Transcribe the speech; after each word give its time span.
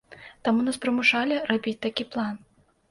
Таму 0.47 0.63
нас 0.69 0.79
прымушалі 0.85 1.41
рабіць 1.53 1.79
такі 1.89 2.11
план. 2.15 2.35